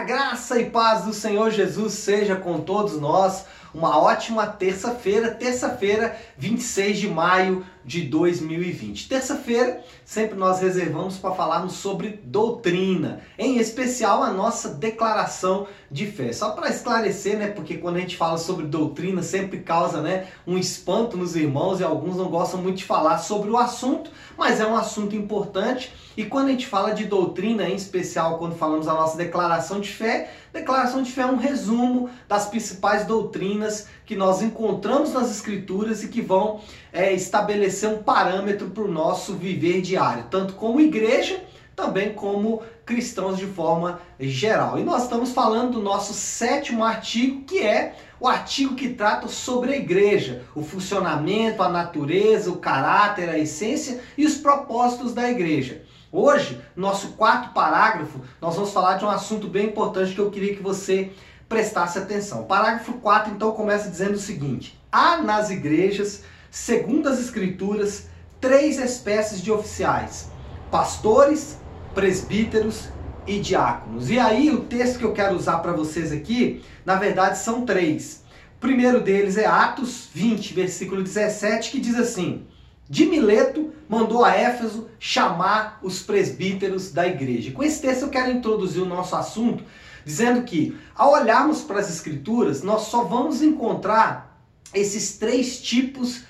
a 0.00 0.02
graça 0.02 0.58
e 0.58 0.70
paz 0.70 1.04
do 1.04 1.12
Senhor 1.12 1.50
Jesus 1.50 1.92
seja 1.92 2.34
com 2.34 2.62
todos 2.62 2.98
nós. 2.98 3.44
Uma 3.74 3.98
ótima 3.98 4.46
terça-feira, 4.46 5.30
terça-feira, 5.30 6.18
26 6.38 7.00
de 7.00 7.06
maio 7.06 7.66
de 7.84 8.02
2020. 8.02 9.08
Terça-feira, 9.08 9.82
sempre 10.04 10.38
nós 10.38 10.60
reservamos 10.60 11.16
para 11.16 11.34
falarmos 11.34 11.74
sobre 11.74 12.20
doutrina, 12.24 13.20
em 13.38 13.58
especial 13.58 14.22
a 14.22 14.32
nossa 14.32 14.70
declaração 14.70 15.66
de 15.90 16.06
fé. 16.06 16.32
Só 16.32 16.50
para 16.50 16.68
esclarecer, 16.68 17.38
né, 17.38 17.48
porque 17.48 17.76
quando 17.78 17.96
a 17.96 18.00
gente 18.00 18.16
fala 18.16 18.38
sobre 18.38 18.66
doutrina, 18.66 19.22
sempre 19.22 19.60
causa, 19.60 20.00
né, 20.00 20.28
um 20.46 20.58
espanto 20.58 21.16
nos 21.16 21.34
irmãos 21.34 21.80
e 21.80 21.84
alguns 21.84 22.16
não 22.16 22.28
gostam 22.28 22.60
muito 22.60 22.78
de 22.78 22.84
falar 22.84 23.18
sobre 23.18 23.50
o 23.50 23.56
assunto, 23.56 24.10
mas 24.36 24.60
é 24.60 24.66
um 24.66 24.76
assunto 24.76 25.16
importante. 25.16 25.92
E 26.16 26.24
quando 26.24 26.48
a 26.48 26.50
gente 26.50 26.66
fala 26.66 26.92
de 26.92 27.04
doutrina, 27.04 27.68
em 27.68 27.74
especial 27.74 28.38
quando 28.38 28.54
falamos 28.54 28.88
a 28.88 28.94
nossa 28.94 29.16
declaração 29.16 29.80
de 29.80 29.88
fé, 29.88 30.30
declaração 30.52 31.02
de 31.02 31.12
fé 31.12 31.22
é 31.22 31.26
um 31.26 31.36
resumo 31.36 32.10
das 32.28 32.46
principais 32.46 33.06
doutrinas 33.06 33.86
que 34.04 34.16
nós 34.16 34.42
encontramos 34.42 35.12
nas 35.12 35.30
Escrituras 35.30 36.02
e 36.02 36.08
que 36.08 36.20
vão 36.20 36.60
é, 36.92 37.12
estabelecer 37.12 37.88
um 37.88 38.02
parâmetro 38.02 38.70
para 38.70 38.82
o 38.82 38.90
nosso 38.90 39.34
viver 39.34 39.80
diário, 39.80 40.24
tanto 40.30 40.54
como 40.54 40.80
igreja, 40.80 41.42
também 41.80 42.12
como 42.12 42.62
cristãos 42.84 43.38
de 43.38 43.46
forma 43.46 44.00
geral. 44.18 44.78
E 44.78 44.84
nós 44.84 45.04
estamos 45.04 45.32
falando 45.32 45.72
do 45.72 45.80
nosso 45.80 46.12
sétimo 46.12 46.84
artigo, 46.84 47.42
que 47.44 47.60
é 47.60 47.96
o 48.20 48.28
artigo 48.28 48.74
que 48.74 48.90
trata 48.90 49.28
sobre 49.28 49.72
a 49.72 49.76
igreja, 49.76 50.42
o 50.54 50.62
funcionamento, 50.62 51.62
a 51.62 51.70
natureza, 51.70 52.50
o 52.50 52.56
caráter, 52.56 53.30
a 53.30 53.38
essência 53.38 54.00
e 54.18 54.26
os 54.26 54.36
propósitos 54.36 55.14
da 55.14 55.30
igreja. 55.30 55.82
Hoje, 56.12 56.60
nosso 56.76 57.12
quarto 57.12 57.54
parágrafo, 57.54 58.20
nós 58.40 58.56
vamos 58.56 58.72
falar 58.72 58.98
de 58.98 59.04
um 59.06 59.10
assunto 59.10 59.48
bem 59.48 59.68
importante 59.68 60.12
que 60.12 60.20
eu 60.20 60.30
queria 60.30 60.54
que 60.54 60.62
você 60.62 61.12
prestasse 61.48 61.98
atenção. 61.98 62.44
parágrafo 62.44 62.94
4 62.94 63.32
então 63.32 63.52
começa 63.52 63.88
dizendo 63.88 64.14
o 64.14 64.20
seguinte: 64.20 64.78
há 64.92 65.16
nas 65.18 65.48
igrejas, 65.50 66.24
segundo 66.50 67.08
as 67.08 67.18
escrituras, 67.18 68.08
três 68.40 68.78
espécies 68.78 69.40
de 69.40 69.50
oficiais: 69.50 70.28
pastores, 70.70 71.59
presbíteros 71.94 72.88
e 73.26 73.38
diáconos. 73.38 74.10
E 74.10 74.18
aí 74.18 74.50
o 74.50 74.64
texto 74.64 74.98
que 74.98 75.04
eu 75.04 75.12
quero 75.12 75.36
usar 75.36 75.58
para 75.58 75.72
vocês 75.72 76.12
aqui, 76.12 76.62
na 76.84 76.96
verdade 76.96 77.38
são 77.38 77.64
três. 77.64 78.24
O 78.56 78.60
primeiro 78.60 79.00
deles 79.00 79.36
é 79.36 79.46
Atos 79.46 80.08
20, 80.12 80.54
versículo 80.54 81.02
17, 81.02 81.70
que 81.70 81.80
diz 81.80 81.96
assim: 81.96 82.46
de 82.88 83.06
Mileto 83.06 83.72
mandou 83.88 84.24
a 84.24 84.34
Éfeso 84.34 84.88
chamar 84.98 85.78
os 85.82 86.02
presbíteros 86.02 86.92
da 86.92 87.06
igreja. 87.06 87.52
Com 87.52 87.62
esse 87.62 87.80
texto 87.80 88.02
eu 88.02 88.08
quero 88.08 88.32
introduzir 88.32 88.82
o 88.82 88.86
nosso 88.86 89.14
assunto 89.16 89.64
dizendo 90.04 90.42
que 90.42 90.76
ao 90.94 91.12
olharmos 91.12 91.62
para 91.62 91.80
as 91.80 91.90
escrituras, 91.90 92.62
nós 92.62 92.82
só 92.82 93.04
vamos 93.04 93.42
encontrar 93.42 94.42
esses 94.72 95.18
três 95.18 95.60
tipos 95.60 96.22
de 96.22 96.24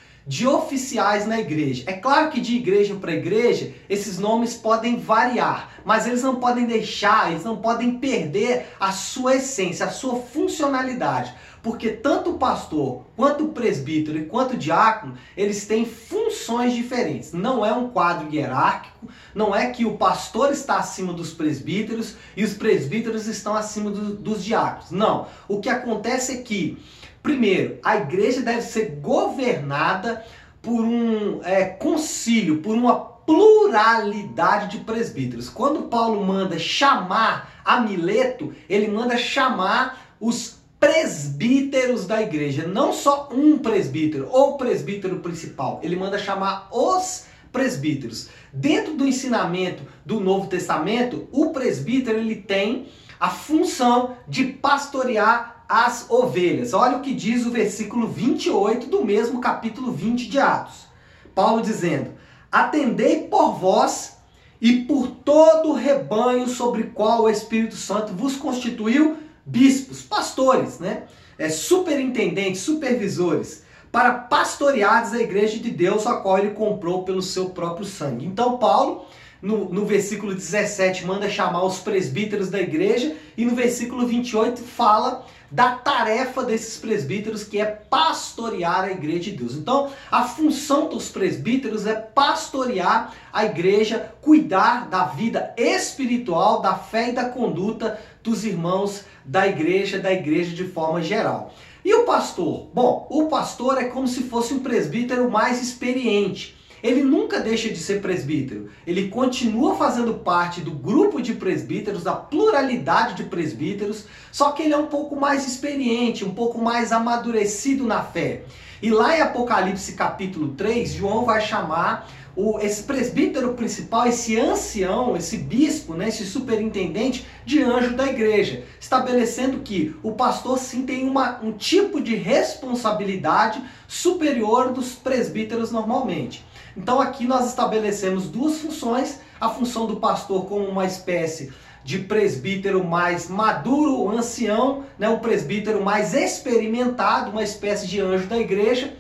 oficiais 0.46 1.26
na 1.26 1.40
igreja. 1.40 1.84
É 1.86 1.92
claro 1.92 2.30
que 2.30 2.40
de 2.40 2.56
igreja 2.56 2.94
para 2.94 3.12
igreja 3.12 3.72
esses 3.88 4.18
nomes 4.18 4.54
podem 4.54 4.96
variar, 4.96 5.79
mas 5.84 6.06
eles 6.06 6.22
não 6.22 6.36
podem 6.36 6.66
deixar, 6.66 7.30
eles 7.30 7.44
não 7.44 7.56
podem 7.56 7.98
perder 7.98 8.66
a 8.78 8.92
sua 8.92 9.36
essência, 9.36 9.86
a 9.86 9.90
sua 9.90 10.16
funcionalidade. 10.16 11.34
Porque 11.62 11.90
tanto 11.90 12.30
o 12.30 12.38
pastor, 12.38 13.04
quanto 13.16 13.44
o 13.44 13.48
presbítero 13.48 14.18
e 14.18 14.24
quanto 14.24 14.54
o 14.54 14.58
diácono, 14.58 15.14
eles 15.36 15.66
têm 15.66 15.84
funções 15.84 16.72
diferentes. 16.72 17.32
Não 17.32 17.64
é 17.64 17.72
um 17.72 17.90
quadro 17.90 18.34
hierárquico, 18.34 19.08
não 19.34 19.54
é 19.54 19.70
que 19.70 19.84
o 19.84 19.98
pastor 19.98 20.52
está 20.52 20.78
acima 20.78 21.12
dos 21.12 21.34
presbíteros 21.34 22.16
e 22.34 22.44
os 22.44 22.54
presbíteros 22.54 23.26
estão 23.26 23.54
acima 23.54 23.90
do, 23.90 24.14
dos 24.14 24.42
diáconos. 24.42 24.90
Não. 24.90 25.26
O 25.46 25.60
que 25.60 25.68
acontece 25.68 26.32
é 26.32 26.36
que, 26.38 26.78
primeiro, 27.22 27.78
a 27.84 27.96
igreja 27.96 28.40
deve 28.40 28.62
ser 28.62 28.98
governada 29.02 30.24
por 30.62 30.82
um 30.82 31.40
é, 31.42 31.64
concílio, 31.64 32.58
por 32.58 32.74
uma 32.74 33.09
pluralidade 33.30 34.76
de 34.76 34.84
presbíteros. 34.84 35.48
Quando 35.48 35.82
Paulo 35.82 36.26
manda 36.26 36.58
chamar 36.58 37.62
a 37.64 37.80
Mileto, 37.80 38.52
ele 38.68 38.88
manda 38.88 39.16
chamar 39.16 40.16
os 40.18 40.58
presbíteros 40.80 42.06
da 42.06 42.20
igreja, 42.20 42.66
não 42.66 42.92
só 42.92 43.28
um 43.30 43.58
presbítero 43.58 44.28
ou 44.32 44.56
presbítero 44.56 45.20
principal. 45.20 45.78
Ele 45.84 45.94
manda 45.94 46.18
chamar 46.18 46.68
os 46.72 47.26
presbíteros. 47.52 48.28
Dentro 48.52 48.94
do 48.94 49.06
ensinamento 49.06 49.84
do 50.04 50.18
Novo 50.18 50.48
Testamento, 50.48 51.28
o 51.30 51.50
presbítero 51.50 52.18
ele 52.18 52.34
tem 52.34 52.88
a 53.20 53.30
função 53.30 54.16
de 54.26 54.44
pastorear 54.46 55.64
as 55.68 56.10
ovelhas. 56.10 56.74
Olha 56.74 56.96
o 56.96 57.00
que 57.00 57.14
diz 57.14 57.46
o 57.46 57.50
versículo 57.50 58.08
28 58.08 58.88
do 58.88 59.04
mesmo 59.04 59.40
capítulo 59.40 59.92
20 59.92 60.28
de 60.28 60.38
Atos. 60.40 60.86
Paulo 61.32 61.62
dizendo: 61.62 62.10
Atendei 62.50 63.28
por 63.28 63.52
vós 63.52 64.16
e 64.60 64.82
por 64.82 65.08
todo 65.08 65.70
o 65.70 65.74
rebanho 65.74 66.48
sobre 66.48 66.84
qual 66.84 67.22
o 67.22 67.30
Espírito 67.30 67.76
Santo 67.76 68.12
vos 68.12 68.36
constituiu 68.36 69.16
bispos, 69.44 70.02
pastores, 70.02 70.78
né? 70.78 71.04
É, 71.38 71.48
superintendentes, 71.48 72.60
supervisores, 72.60 73.64
para 73.90 74.12
pastoreados 74.12 75.12
a 75.12 75.20
igreja 75.20 75.58
de 75.58 75.70
Deus, 75.70 76.06
a 76.06 76.16
qual 76.16 76.38
ele 76.38 76.50
comprou 76.50 77.02
pelo 77.02 77.22
seu 77.22 77.50
próprio 77.50 77.86
sangue. 77.86 78.26
Então, 78.26 78.58
Paulo, 78.58 79.06
no, 79.42 79.72
no 79.72 79.84
versículo 79.84 80.34
17, 80.34 81.06
manda 81.06 81.28
chamar 81.28 81.64
os 81.64 81.78
presbíteros 81.78 82.50
da 82.50 82.60
igreja, 82.60 83.16
e 83.36 83.44
no 83.44 83.54
versículo 83.54 84.06
28 84.06 84.60
fala 84.62 85.24
da 85.50 85.72
tarefa 85.72 86.44
desses 86.44 86.78
presbíteros 86.78 87.42
que 87.42 87.60
é 87.60 87.64
pastorear 87.64 88.84
a 88.84 88.92
igreja 88.92 89.30
de 89.30 89.38
Deus. 89.38 89.54
Então, 89.54 89.90
a 90.10 90.22
função 90.22 90.88
dos 90.88 91.08
presbíteros 91.08 91.86
é 91.86 91.94
pastorear 91.94 93.12
a 93.32 93.44
igreja, 93.44 94.14
cuidar 94.20 94.88
da 94.88 95.06
vida 95.06 95.52
espiritual, 95.56 96.60
da 96.60 96.74
fé 96.74 97.08
e 97.08 97.12
da 97.12 97.24
conduta 97.24 97.98
dos 98.22 98.44
irmãos 98.44 99.04
da 99.24 99.46
igreja, 99.46 99.98
da 99.98 100.12
igreja 100.12 100.54
de 100.54 100.64
forma 100.64 101.02
geral. 101.02 101.52
E 101.84 101.94
o 101.94 102.04
pastor? 102.04 102.68
Bom, 102.72 103.06
o 103.10 103.26
pastor 103.26 103.78
é 103.78 103.84
como 103.84 104.06
se 104.06 104.24
fosse 104.24 104.54
um 104.54 104.60
presbítero 104.60 105.30
mais 105.30 105.62
experiente. 105.62 106.59
Ele 106.82 107.02
nunca 107.02 107.40
deixa 107.40 107.68
de 107.68 107.76
ser 107.76 108.00
presbítero. 108.00 108.68
Ele 108.86 109.08
continua 109.08 109.76
fazendo 109.76 110.14
parte 110.14 110.60
do 110.60 110.70
grupo 110.70 111.20
de 111.20 111.34
presbíteros, 111.34 112.04
da 112.04 112.14
pluralidade 112.14 113.14
de 113.14 113.24
presbíteros, 113.24 114.06
só 114.32 114.52
que 114.52 114.62
ele 114.62 114.74
é 114.74 114.78
um 114.78 114.86
pouco 114.86 115.16
mais 115.16 115.46
experiente, 115.46 116.24
um 116.24 116.34
pouco 116.34 116.60
mais 116.60 116.92
amadurecido 116.92 117.84
na 117.84 118.02
fé. 118.02 118.42
E 118.82 118.90
lá 118.90 119.16
em 119.16 119.20
Apocalipse 119.20 119.92
capítulo 119.92 120.54
3, 120.54 120.94
João 120.94 121.26
vai 121.26 121.42
chamar 121.42 122.08
o, 122.34 122.58
esse 122.60 122.84
presbítero 122.84 123.54
principal, 123.54 124.06
esse 124.06 124.38
ancião, 124.38 125.16
esse 125.16 125.36
bispo, 125.36 125.94
né, 125.94 126.08
esse 126.08 126.24
superintendente 126.24 127.26
de 127.44 127.62
anjo 127.62 127.94
da 127.94 128.06
igreja, 128.06 128.64
estabelecendo 128.80 129.60
que 129.60 129.94
o 130.02 130.12
pastor 130.12 130.58
sim 130.58 130.86
tem 130.86 131.06
uma, 131.06 131.40
um 131.42 131.52
tipo 131.52 132.00
de 132.00 132.14
responsabilidade 132.14 133.62
superior 133.86 134.72
dos 134.72 134.94
presbíteros 134.94 135.70
normalmente. 135.70 136.44
Então 136.76 137.00
aqui 137.00 137.26
nós 137.26 137.48
estabelecemos 137.48 138.28
duas 138.28 138.58
funções, 138.58 139.20
a 139.40 139.48
função 139.48 139.86
do 139.86 139.96
pastor 139.96 140.46
como 140.46 140.66
uma 140.66 140.84
espécie 140.84 141.52
de 141.82 141.98
presbítero 141.98 142.84
mais 142.84 143.28
maduro, 143.28 144.10
ancião, 144.10 144.84
né, 144.98 145.08
um 145.08 145.18
presbítero 145.18 145.82
mais 145.82 146.14
experimentado, 146.14 147.30
uma 147.30 147.42
espécie 147.42 147.86
de 147.86 148.00
anjo 148.00 148.26
da 148.26 148.38
igreja, 148.38 148.94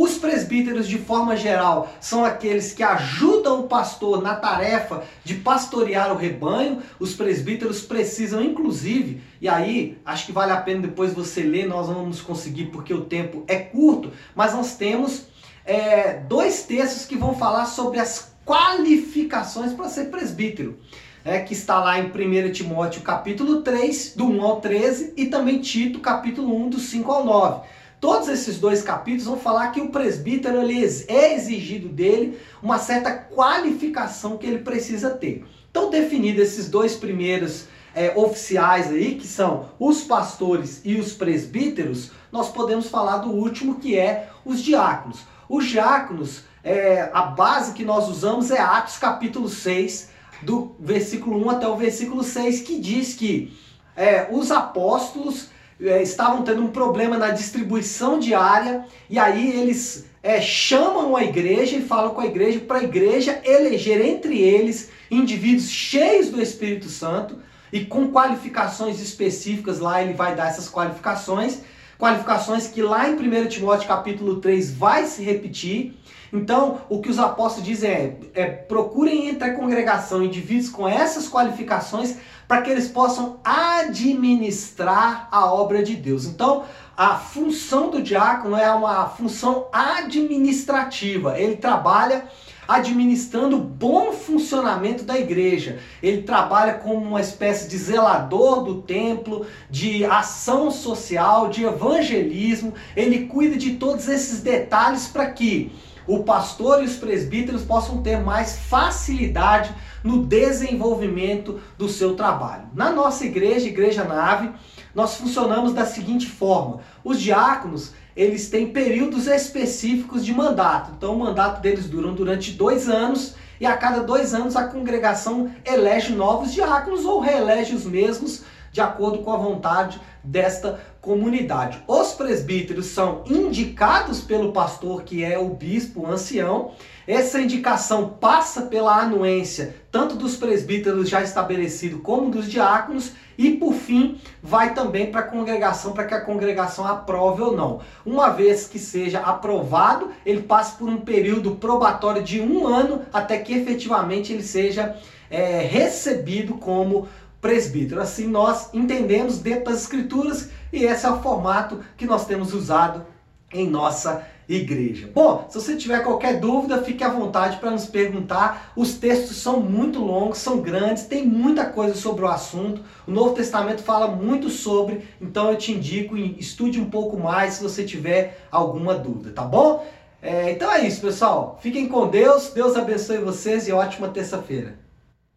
os 0.00 0.16
presbíteros, 0.16 0.86
de 0.86 0.96
forma 0.96 1.36
geral, 1.36 1.92
são 2.00 2.24
aqueles 2.24 2.72
que 2.72 2.84
ajudam 2.84 3.62
o 3.62 3.62
pastor 3.64 4.22
na 4.22 4.36
tarefa 4.36 5.02
de 5.24 5.34
pastorear 5.34 6.12
o 6.12 6.16
rebanho. 6.16 6.80
Os 7.00 7.14
presbíteros 7.14 7.80
precisam, 7.80 8.40
inclusive, 8.40 9.20
e 9.40 9.48
aí 9.48 9.98
acho 10.06 10.26
que 10.26 10.30
vale 10.30 10.52
a 10.52 10.56
pena 10.58 10.82
depois 10.82 11.12
você 11.12 11.42
ler, 11.42 11.66
nós 11.66 11.88
não 11.88 11.96
vamos 11.96 12.20
conseguir 12.20 12.66
porque 12.66 12.94
o 12.94 13.06
tempo 13.06 13.42
é 13.48 13.56
curto, 13.56 14.12
mas 14.36 14.54
nós 14.54 14.76
temos 14.76 15.24
é, 15.68 16.14
dois 16.26 16.62
textos 16.62 17.04
que 17.04 17.14
vão 17.14 17.34
falar 17.34 17.66
sobre 17.66 18.00
as 18.00 18.32
qualificações 18.44 19.74
para 19.74 19.88
ser 19.90 20.06
presbítero. 20.06 20.78
É, 21.24 21.40
que 21.40 21.52
está 21.52 21.78
lá 21.78 21.98
em 21.98 22.06
1 22.06 22.52
Timóteo 22.52 23.02
capítulo 23.02 23.60
3, 23.60 24.14
do 24.16 24.24
1 24.24 24.42
ao 24.42 24.60
13, 24.62 25.12
e 25.14 25.26
também 25.26 25.60
Tito 25.60 26.00
capítulo 26.00 26.56
1, 26.64 26.70
do 26.70 26.78
5 26.78 27.12
ao 27.12 27.24
9. 27.24 27.66
Todos 28.00 28.28
esses 28.28 28.58
dois 28.58 28.80
capítulos 28.80 29.26
vão 29.26 29.36
falar 29.36 29.70
que 29.72 29.80
o 29.80 29.90
presbítero 29.90 30.62
ele 30.62 30.82
é 31.08 31.34
exigido 31.34 31.88
dele 31.88 32.38
uma 32.62 32.78
certa 32.78 33.12
qualificação 33.12 34.38
que 34.38 34.46
ele 34.46 34.60
precisa 34.60 35.10
ter. 35.10 35.44
Então, 35.70 35.90
definido 35.90 36.40
esses 36.40 36.70
dois 36.70 36.94
primeiros 36.94 37.66
é, 37.94 38.12
oficiais 38.16 38.86
aí, 38.90 39.16
que 39.16 39.26
são 39.26 39.68
os 39.78 40.04
pastores 40.04 40.80
e 40.84 40.94
os 40.94 41.12
presbíteros, 41.12 42.12
nós 42.32 42.48
podemos 42.48 42.88
falar 42.88 43.18
do 43.18 43.30
último 43.30 43.74
que 43.74 43.98
é 43.98 44.30
os 44.46 44.62
diáconos. 44.62 45.18
Os 45.48 45.66
diáconos, 45.66 46.42
é, 46.62 47.08
a 47.12 47.22
base 47.22 47.72
que 47.72 47.84
nós 47.84 48.08
usamos 48.08 48.50
é 48.50 48.60
Atos 48.60 48.98
capítulo 48.98 49.48
6, 49.48 50.10
do 50.42 50.74
versículo 50.78 51.44
1 51.46 51.50
até 51.50 51.66
o 51.66 51.76
versículo 51.76 52.22
6, 52.22 52.60
que 52.60 52.78
diz 52.78 53.14
que 53.14 53.56
é, 53.96 54.28
os 54.30 54.50
apóstolos 54.50 55.48
é, 55.80 56.02
estavam 56.02 56.42
tendo 56.42 56.62
um 56.62 56.68
problema 56.68 57.16
na 57.16 57.30
distribuição 57.30 58.18
diária 58.18 58.84
e 59.08 59.18
aí 59.18 59.58
eles 59.58 60.06
é, 60.22 60.40
chamam 60.40 61.16
a 61.16 61.24
igreja 61.24 61.76
e 61.76 61.82
falam 61.82 62.14
com 62.14 62.20
a 62.20 62.26
igreja 62.26 62.60
para 62.60 62.78
a 62.78 62.84
igreja 62.84 63.40
eleger 63.44 64.00
entre 64.04 64.40
eles 64.40 64.90
indivíduos 65.10 65.70
cheios 65.70 66.28
do 66.28 66.42
Espírito 66.42 66.88
Santo 66.88 67.38
e 67.72 67.84
com 67.84 68.10
qualificações 68.10 69.00
específicas 69.00 69.78
lá 69.78 70.02
ele 70.02 70.12
vai 70.12 70.34
dar 70.34 70.48
essas 70.48 70.68
qualificações 70.68 71.60
qualificações 71.98 72.68
que 72.68 72.80
lá 72.80 73.08
em 73.08 73.14
1 73.14 73.48
Timóteo 73.48 73.88
capítulo 73.88 74.36
3 74.36 74.72
vai 74.72 75.04
se 75.04 75.22
repetir. 75.22 75.98
Então, 76.32 76.82
o 76.88 77.00
que 77.00 77.10
os 77.10 77.18
apóstolos 77.18 77.66
dizem 77.66 77.90
é, 77.90 78.16
é 78.34 78.46
procurem 78.46 79.28
entre 79.28 79.48
a 79.48 79.54
congregação 79.54 80.22
indivíduos 80.22 80.68
com 80.68 80.86
essas 80.86 81.28
qualificações 81.28 82.16
para 82.46 82.62
que 82.62 82.70
eles 82.70 82.88
possam 82.88 83.40
administrar 83.42 85.28
a 85.30 85.52
obra 85.52 85.82
de 85.82 85.96
Deus. 85.96 86.26
Então, 86.26 86.64
a 86.96 87.16
função 87.16 87.90
do 87.90 88.02
diácono 88.02 88.56
é 88.56 88.70
uma 88.70 89.08
função 89.08 89.66
administrativa. 89.72 91.38
Ele 91.38 91.56
trabalha 91.56 92.24
administrando 92.68 93.56
o 93.56 93.60
bom 93.60 94.12
funcionamento 94.12 95.02
da 95.02 95.18
igreja. 95.18 95.78
Ele 96.02 96.20
trabalha 96.20 96.74
como 96.74 96.98
uma 96.98 97.20
espécie 97.20 97.66
de 97.66 97.78
zelador 97.78 98.62
do 98.62 98.82
templo, 98.82 99.46
de 99.70 100.04
ação 100.04 100.70
social, 100.70 101.48
de 101.48 101.64
evangelismo. 101.64 102.74
Ele 102.94 103.26
cuida 103.26 103.56
de 103.56 103.76
todos 103.76 104.06
esses 104.06 104.42
detalhes 104.42 105.08
para 105.08 105.30
que 105.30 105.72
o 106.08 106.24
pastor 106.24 106.82
e 106.82 106.86
os 106.86 106.96
presbíteros 106.96 107.62
possam 107.62 108.02
ter 108.02 108.18
mais 108.18 108.58
facilidade 108.58 109.72
no 110.02 110.24
desenvolvimento 110.24 111.60
do 111.76 111.88
seu 111.88 112.16
trabalho. 112.16 112.64
Na 112.74 112.90
nossa 112.90 113.26
igreja, 113.26 113.68
Igreja 113.68 114.04
Nave, 114.04 114.50
nós 114.94 115.16
funcionamos 115.16 115.74
da 115.74 115.84
seguinte 115.84 116.26
forma: 116.26 116.80
os 117.04 117.20
diáconos 117.20 117.92
eles 118.16 118.48
têm 118.48 118.72
períodos 118.72 119.28
específicos 119.28 120.24
de 120.24 120.34
mandato. 120.34 120.90
Então, 120.96 121.14
o 121.14 121.20
mandato 121.20 121.60
deles 121.60 121.88
dura 121.88 122.10
durante 122.10 122.50
dois 122.50 122.88
anos 122.88 123.36
e 123.60 123.66
a 123.66 123.76
cada 123.76 124.02
dois 124.02 124.34
anos 124.34 124.56
a 124.56 124.66
congregação 124.66 125.52
elege 125.64 126.14
novos 126.14 126.52
diáconos 126.52 127.04
ou 127.04 127.20
reelege 127.20 127.76
os 127.76 127.84
mesmos 127.84 128.42
de 128.72 128.80
acordo 128.80 129.18
com 129.18 129.32
a 129.32 129.36
vontade 129.36 130.00
desta 130.22 130.80
comunidade. 131.00 131.82
Os 131.86 132.12
presbíteros 132.12 132.86
são 132.86 133.24
indicados 133.26 134.20
pelo 134.20 134.52
pastor, 134.52 135.02
que 135.02 135.24
é 135.24 135.38
o 135.38 135.48
bispo, 135.48 136.02
o 136.02 136.06
ancião. 136.06 136.72
Essa 137.06 137.40
indicação 137.40 138.10
passa 138.20 138.62
pela 138.62 138.94
anuência 139.00 139.74
tanto 139.90 140.16
dos 140.16 140.36
presbíteros 140.36 141.08
já 141.08 141.22
estabelecido 141.22 142.00
como 142.00 142.30
dos 142.30 142.50
diáconos 142.50 143.12
e 143.38 143.52
por 143.52 143.72
fim 143.72 144.20
vai 144.42 144.74
também 144.74 145.10
para 145.10 145.20
a 145.20 145.24
congregação 145.24 145.92
para 145.92 146.04
que 146.04 146.12
a 146.12 146.20
congregação 146.20 146.86
aprove 146.86 147.40
ou 147.40 147.56
não. 147.56 147.80
Uma 148.04 148.28
vez 148.28 148.66
que 148.66 148.78
seja 148.78 149.20
aprovado, 149.20 150.10
ele 150.26 150.42
passa 150.42 150.76
por 150.76 150.88
um 150.88 151.00
período 151.00 151.52
probatório 151.52 152.22
de 152.22 152.40
um 152.40 152.66
ano 152.66 153.02
até 153.12 153.38
que 153.38 153.54
efetivamente 153.54 154.32
ele 154.32 154.42
seja 154.42 154.94
é, 155.30 155.60
recebido 155.60 156.54
como 156.54 157.08
presbítero. 157.40 158.00
Assim 158.00 158.26
nós 158.26 158.72
entendemos 158.72 159.38
dentro 159.38 159.66
das 159.66 159.82
escrituras 159.82 160.50
e 160.72 160.84
esse 160.84 161.06
é 161.06 161.10
o 161.10 161.22
formato 161.22 161.80
que 161.96 162.06
nós 162.06 162.26
temos 162.26 162.52
usado 162.52 163.04
em 163.52 163.68
nossa 163.68 164.26
igreja. 164.48 165.10
Bom, 165.14 165.46
se 165.48 165.60
você 165.60 165.76
tiver 165.76 166.02
qualquer 166.02 166.40
dúvida, 166.40 166.82
fique 166.82 167.04
à 167.04 167.08
vontade 167.08 167.58
para 167.58 167.70
nos 167.70 167.86
perguntar. 167.86 168.72
Os 168.74 168.94
textos 168.94 169.36
são 169.36 169.60
muito 169.60 170.02
longos, 170.02 170.38
são 170.38 170.60
grandes, 170.60 171.04
tem 171.04 171.26
muita 171.26 171.66
coisa 171.66 171.94
sobre 171.94 172.24
o 172.24 172.28
assunto. 172.28 172.82
O 173.06 173.10
Novo 173.10 173.34
Testamento 173.34 173.82
fala 173.82 174.08
muito 174.08 174.48
sobre, 174.48 175.06
então 175.20 175.50
eu 175.50 175.56
te 175.56 175.72
indico, 175.72 176.16
estude 176.16 176.80
um 176.80 176.88
pouco 176.88 177.18
mais 177.18 177.54
se 177.54 177.62
você 177.62 177.84
tiver 177.84 178.46
alguma 178.50 178.94
dúvida, 178.94 179.32
tá 179.32 179.42
bom? 179.42 179.86
É, 180.20 180.50
então 180.50 180.72
é 180.72 180.86
isso, 180.86 181.00
pessoal. 181.00 181.58
Fiquem 181.62 181.88
com 181.88 182.08
Deus, 182.08 182.50
Deus 182.54 182.74
abençoe 182.74 183.18
vocês 183.18 183.68
e 183.68 183.72
ótima 183.72 184.08
terça-feira. 184.08 184.87